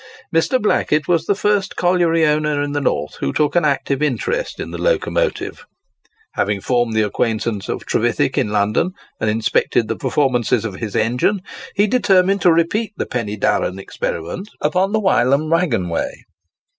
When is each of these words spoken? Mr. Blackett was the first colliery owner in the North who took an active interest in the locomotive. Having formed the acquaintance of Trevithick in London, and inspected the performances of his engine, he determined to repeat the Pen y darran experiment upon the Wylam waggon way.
Mr. 0.33 0.59
Blackett 0.59 1.07
was 1.07 1.27
the 1.27 1.35
first 1.35 1.75
colliery 1.75 2.25
owner 2.25 2.59
in 2.63 2.71
the 2.71 2.81
North 2.81 3.17
who 3.19 3.31
took 3.31 3.55
an 3.55 3.63
active 3.63 4.01
interest 4.01 4.59
in 4.59 4.71
the 4.71 4.79
locomotive. 4.81 5.63
Having 6.33 6.61
formed 6.61 6.93
the 6.93 7.03
acquaintance 7.03 7.69
of 7.69 7.85
Trevithick 7.85 8.35
in 8.35 8.47
London, 8.49 8.93
and 9.19 9.29
inspected 9.29 9.87
the 9.87 9.95
performances 9.95 10.65
of 10.65 10.77
his 10.77 10.95
engine, 10.95 11.43
he 11.75 11.85
determined 11.85 12.41
to 12.41 12.51
repeat 12.51 12.93
the 12.97 13.05
Pen 13.05 13.27
y 13.27 13.35
darran 13.39 13.77
experiment 13.79 14.49
upon 14.59 14.91
the 14.91 14.99
Wylam 14.99 15.51
waggon 15.51 15.87
way. 15.87 16.25